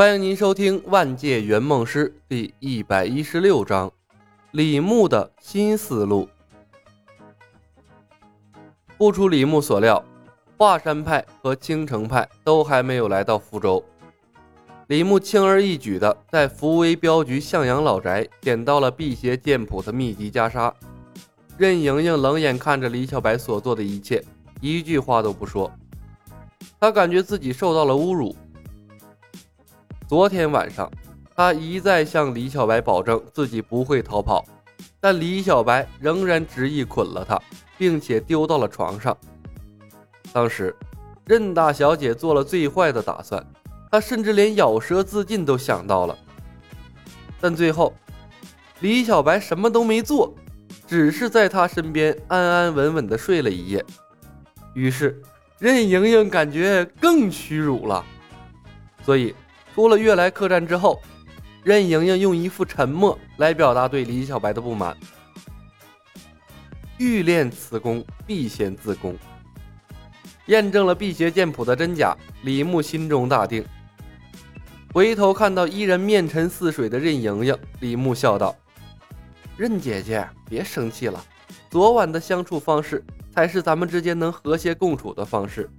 [0.00, 3.92] 欢迎您收听《万界圆梦师》第一百一十六章：
[4.52, 6.26] 李牧的新思路。
[8.96, 10.02] 不出李牧所料，
[10.56, 13.84] 华山派和青城派都还没有来到福州。
[14.86, 20.72] 李牧轻而易举的在福威镖局向阳老宅捡到了辟邪剑谱的秘籍袈裟。
[21.58, 24.24] 任盈盈冷眼看着李小白所做的一切，
[24.62, 25.70] 一句话都不说。
[26.80, 28.34] 他感觉自己受到了侮辱。
[30.10, 30.90] 昨天晚上，
[31.36, 34.44] 他一再向李小白保证自己不会逃跑，
[34.98, 37.40] 但李小白仍然执意捆了他，
[37.78, 39.16] 并且丢到了床上。
[40.32, 40.74] 当时，
[41.26, 43.40] 任大小姐做了最坏的打算，
[43.88, 46.18] 她甚至连咬舌自尽都想到了。
[47.40, 47.94] 但最后，
[48.80, 50.34] 李小白什么都没做，
[50.88, 53.86] 只是在他身边安安稳稳地睡了一夜。
[54.74, 55.22] 于是，
[55.60, 58.04] 任盈盈感觉更屈辱了，
[59.04, 59.32] 所以。
[59.74, 61.00] 出了悦来客栈之后，
[61.62, 64.96] 任盈盈用一副沉默来表达对李小白的不满。
[66.98, 69.16] 欲练此功，必先自宫。
[70.46, 73.64] 验证了辟邪剑谱的真假，李牧心中大定。
[74.92, 78.54] 回头看到依然面沉似水的任盈盈，李牧笑道
[79.56, 81.24] ：“任姐姐，别生气了，
[81.70, 85.70] 昨晚的相处方式才是咱们之间能和谐共处的方式。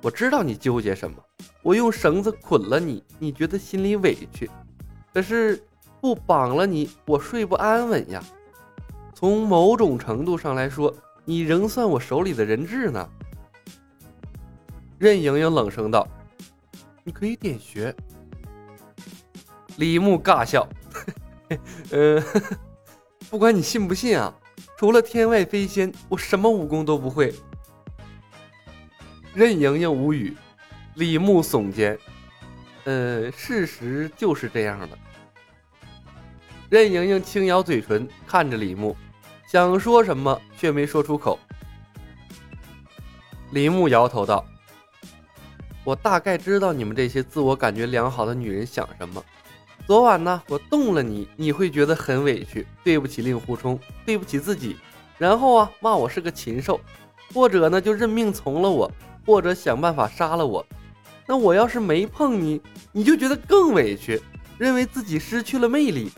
[0.00, 1.16] 我知道你纠结什么。”
[1.62, 4.46] 我用绳子捆了你，你觉得心里委屈；
[5.12, 5.62] 可是
[6.00, 8.22] 不绑了你，我睡不安稳呀。
[9.14, 10.92] 从某种程度上来说，
[11.24, 13.08] 你仍算我手里的人质呢。
[14.98, 16.06] 任盈盈冷声道
[17.04, 17.94] ：“你可以点穴。”
[19.78, 20.68] 李牧尬笑
[21.90, 22.22] ：“呃，
[23.30, 24.34] 不管你信不信啊，
[24.76, 27.34] 除了天外飞仙，我什么武功都不会。”
[29.34, 30.36] 任盈盈无语。
[30.94, 31.98] 李牧耸肩，
[32.84, 34.88] 呃，事实就是这样的。
[36.68, 38.94] 任盈盈轻咬嘴唇，看着李牧，
[39.46, 41.38] 想说什么却没说出口。
[43.52, 44.44] 李牧摇头道
[45.82, 49.24] ：“我大概知道你们这些自我感觉良好的女人想什么。
[49.86, 54.76] 昨晚呢，我动了你，你会觉得很委屈，对不起令狐冲，对不起自己，
[55.16, 56.78] 然后啊，骂我是个禽兽，
[57.32, 58.90] 或者呢，就认命从了我，
[59.24, 60.64] 或者想办法杀了我。”
[61.26, 62.60] 那我要是没碰你，
[62.90, 64.20] 你就觉得更委屈，
[64.58, 66.10] 认为自己失去了魅力。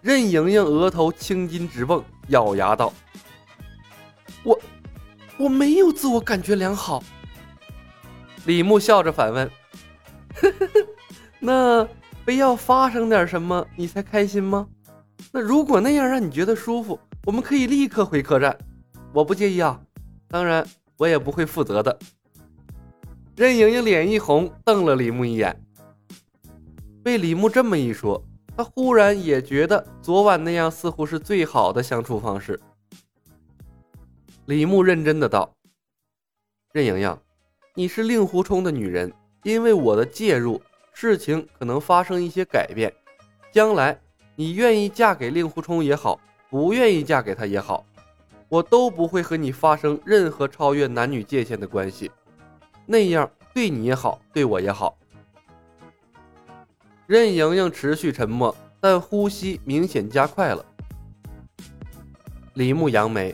[0.00, 2.92] 任盈盈额头青筋直蹦，咬牙道
[4.42, 4.58] ：“我
[5.36, 7.02] 我没有自我感觉良好。”
[8.46, 9.46] 李牧笑着反问
[10.40, 10.86] ：“呵呵呵
[11.38, 11.86] 那
[12.24, 14.66] 非要发生点什么你才开心吗？
[15.30, 18.56] 那如果那样让你觉得舒服，我们可以立刻回客栈，
[19.12, 19.78] 我不介意啊。
[20.28, 20.66] 当然，
[20.96, 21.98] 我也不会负责的。”
[23.40, 25.58] 任盈盈脸一红，瞪了李牧一眼。
[27.02, 28.22] 被李牧这么一说，
[28.54, 32.60] 他忽然也觉得昨晚那样似乎是最好的相处方式。
[34.44, 35.50] 李牧认真的道
[36.74, 37.16] ：“任盈盈，
[37.74, 39.10] 你是令狐冲的女人，
[39.44, 40.60] 因为我的介入，
[40.92, 42.92] 事情可能发生一些改变。
[43.50, 43.98] 将来
[44.36, 46.20] 你愿意嫁给令狐冲也好，
[46.50, 47.86] 不愿意嫁给他也好，
[48.50, 52.10] 我都不会和你发生任何超越男女界限的关系。”
[52.92, 54.98] 那样对你也好，对我也好。
[57.06, 60.64] 任盈盈持续沉默，但呼吸明显加快了。
[62.54, 63.32] 李牧扬眉，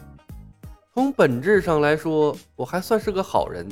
[0.93, 3.67] 从本质上来说，我还算是个好人。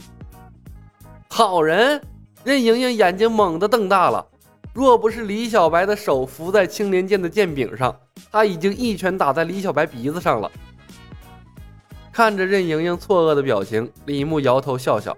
[1.28, 2.00] 好人？
[2.44, 4.26] 任盈盈眼睛猛地瞪大了。
[4.72, 7.94] 若不是李小白的手扶在青莲剑的剑柄上，
[8.32, 10.50] 他已经一拳打在李小白鼻子上了。
[12.10, 15.14] 看着任盈盈错愕的表情，李牧摇头笑笑。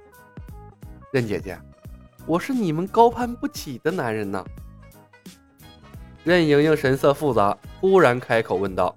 [1.17, 1.59] 任姐姐，
[2.27, 4.45] 我是你们高攀不起的男人呐。
[6.25, 8.95] 任盈盈神色复杂，忽然开口问道：“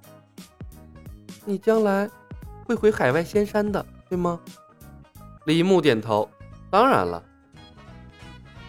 [1.45, 2.09] 你将来
[2.65, 4.37] 会回海外仙山的，对吗？”
[5.47, 6.29] 李牧点头
[6.69, 7.23] ：“当然了。”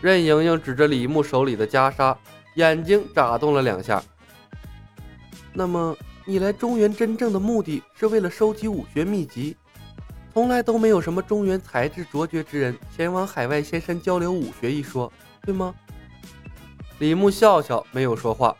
[0.00, 2.16] 任盈盈指着李牧手里的袈裟，
[2.54, 4.00] 眼睛眨动了两下。
[5.52, 9.56] 那么，你来中原真正的目的是为了收集武学秘籍？
[10.32, 15.12] 从来都没有什么中原才智卓绝之人前往海外仙山交流武学一说，
[15.42, 15.74] 对吗？
[17.00, 18.56] 李牧笑笑，没有说话。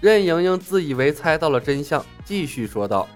[0.00, 3.08] 任盈盈自以为猜到了真相，继续说道：“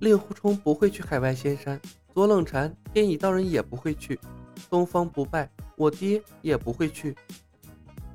[0.00, 1.80] 令狐冲不会去海外仙山，
[2.12, 4.18] 左冷禅、天乙道人也不会去，
[4.68, 7.16] 东方不败，我爹也不会去。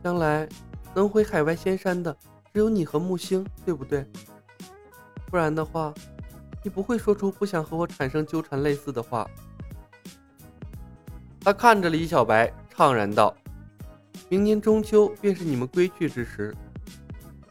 [0.04, 0.48] 将来
[0.94, 2.16] 能回海外仙山的，
[2.54, 4.06] 只有你和木星，对不对？
[5.26, 5.92] 不然的话。”
[6.64, 9.28] 你不会说出不想和我产生纠缠类似的话。
[11.44, 13.36] 他看着李小白，怅然道
[14.30, 16.56] ：“明年中秋便是你们归去之时，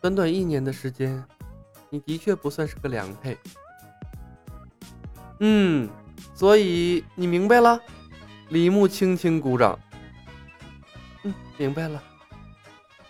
[0.00, 1.24] 短短一年的时间，
[1.88, 3.36] 你的确不算是个良配。”
[5.42, 5.88] 嗯，
[6.34, 7.80] 所以你明白了？
[8.50, 9.76] 李牧轻轻鼓掌。
[11.24, 12.00] 嗯，明白了。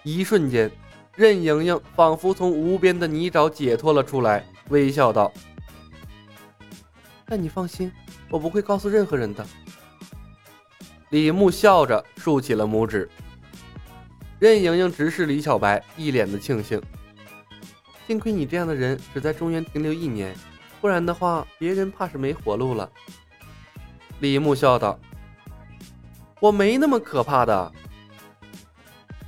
[0.02, 0.70] 一瞬间，
[1.14, 5.30] 任盈盈仿佛从无边的泥沼解脱了出来，微笑道
[7.30, 7.90] ：“但你放心，
[8.28, 9.46] 我不会告诉任何人的。”
[11.10, 13.08] 李牧笑着竖起了拇指。
[14.40, 16.82] 任盈盈直视李小白，一脸的庆幸
[18.08, 20.34] ：“幸亏你这样的人只在中原停留一年。”
[20.80, 22.90] 不然的话，别人怕是没活路了。
[24.20, 24.98] 李牧笑道
[26.40, 27.72] ：“我没那么可怕的。”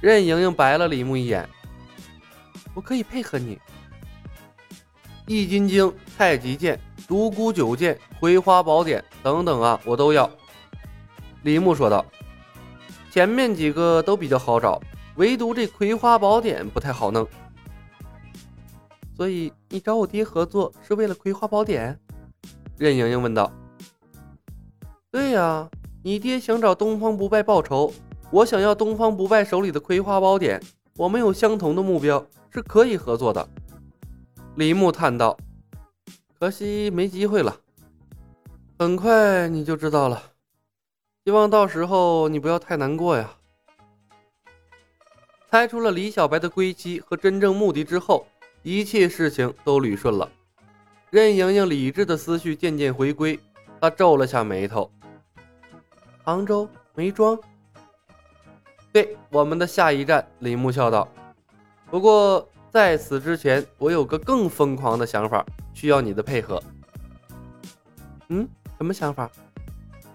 [0.00, 1.48] 任盈盈白了李牧一眼
[2.74, 3.60] ：“我可以配合你。
[5.26, 10.30] 易筋经、太极剑、独孤九剑、葵花宝典等等啊，我都要。”
[11.42, 12.04] 李牧说道
[13.10, 14.80] ：“前面几个都比较好找，
[15.16, 17.26] 唯独这葵花宝典不太好弄。”
[19.16, 21.98] 所以你找我爹合作是为了葵花宝典？
[22.78, 23.52] 任盈盈问道。
[25.10, 25.68] 对呀，
[26.02, 27.92] 你爹想找东方不败报仇，
[28.30, 30.60] 我想要东方不败手里的葵花宝典，
[30.96, 33.46] 我们有相同的目标，是可以合作的。
[34.56, 35.36] 李牧叹道
[36.42, 37.56] ：“可惜没机会了，
[38.76, 40.20] 很快你就知道了。
[41.24, 43.30] 希望到时候你不要太难过呀。”
[45.48, 48.26] 猜出了李小白的归期和真正目的之后。
[48.64, 50.28] 一切事情都捋顺了，
[51.10, 53.38] 任盈盈理智的思绪渐渐回归，
[53.80, 54.90] 她皱了下眉头。
[56.24, 57.38] 杭州梅庄，
[58.92, 60.26] 对，我们的下一站。
[60.40, 61.06] 李牧笑道。
[61.88, 66.62] 不过在此之前，我有个更疯狂的想法，需要你的配合。
[68.28, 69.30] 嗯，什么想法？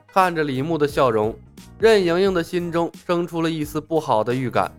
[0.07, 1.37] 看着李牧的笑容，
[1.79, 4.71] 任盈盈的心中生出了一丝不好的预感。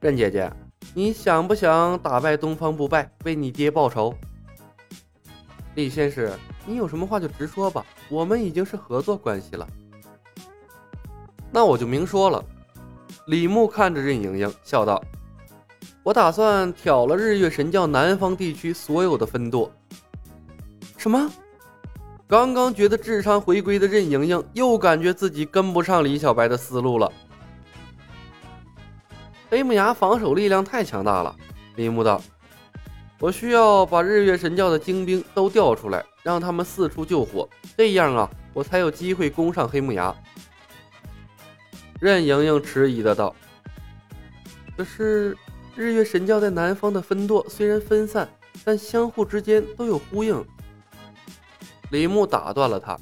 [0.00, 0.52] 任姐姐。
[0.94, 4.14] 你想不想打败东方不败，为你爹报仇？
[5.74, 6.30] 李先生，
[6.64, 9.68] 你有什么话就直说吧，我们已经是合作关系了。
[11.50, 12.42] 那我就明说了。
[13.26, 15.02] 李牧看着任盈盈，笑道
[16.06, 19.68] ：“我打算挑了日月神教南方地区所有的分舵。”
[20.96, 21.28] 什么？
[22.28, 27.12] 刚刚觉得智商回归的任盈盈，又感觉自己跟不上李小白的思路了。
[29.50, 31.34] 黑木崖防守力量太强大了，
[31.74, 32.22] 李牧道
[33.18, 40.14] ：“我需要把日月神教的精兵都调出来，让他们四处救火，这样啊，我才有机会攻上黑木崖。”
[41.98, 43.34] 任盈盈迟疑的道
[44.76, 45.36] ：“可是
[45.76, 48.26] 日月神教在南方的分舵虽然分散，
[48.64, 50.42] 但相互之间都有呼应。”
[51.92, 52.98] 李牧打断了他。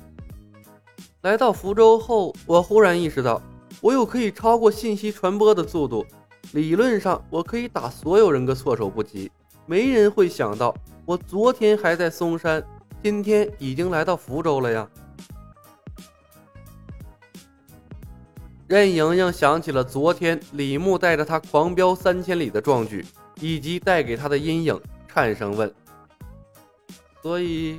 [1.23, 3.41] 来到福州后，我忽然意识到，
[3.81, 6.05] 我有可以超过信息传播的速度。
[6.53, 9.31] 理论上，我可以打所有人个措手不及，
[9.67, 10.75] 没人会想到
[11.07, 12.63] 我昨天还在嵩山，
[13.03, 14.89] 今天已经来到福州了呀。
[18.67, 23.05] 任盈盈想起了昨天李牧带着他狂飙三千里的壮举，
[23.41, 25.73] 以及带给他的阴影，颤声问
[27.23, 27.79] ：“所以，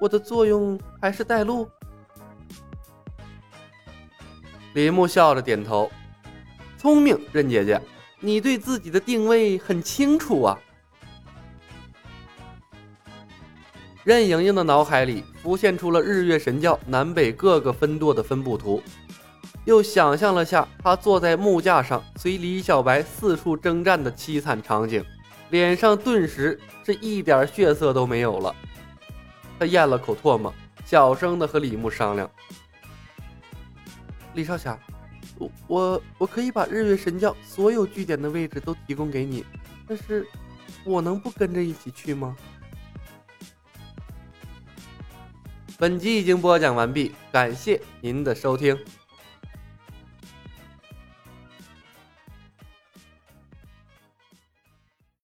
[0.00, 1.68] 我的作用还是带路？”
[4.74, 5.90] 李牧笑着点头
[6.78, 7.80] ：“聪明，任姐姐。”
[8.18, 10.58] 你对自己的定位很清楚啊！
[14.04, 18.82] 任盈盈的脑海里浮现出了日月神教南北各个分舵的分布图，
[19.66, 25.04] 又想象了下他坐在木架上随李小白四处征战的凄惨场景，
[25.50, 28.54] 脸上顿时是一点血色都没有了。
[29.58, 30.54] 他咽了口唾沫，
[30.84, 32.30] 小声的和李牧商量
[34.34, 34.78] ：“李少侠。”
[35.38, 39.44] 我我我可以把日月神教所有据点的位置都提供给你，
[39.86, 40.26] 但是
[40.82, 42.34] 我能不跟着一起去吗？
[45.76, 48.78] 本集已经播讲完毕，感谢您的收听。